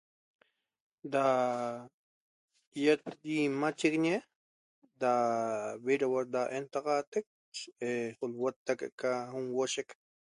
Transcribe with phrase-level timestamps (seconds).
[1.15, 1.23] Da
[2.83, 4.15] iet yimachiguiñe
[5.01, 5.11] da
[5.85, 7.27] viiruhuo da entaxateq
[8.27, 9.11] u'lhuota' qa
[9.43, 9.87] n'uoceq